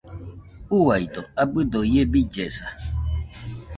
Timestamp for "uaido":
0.79-1.21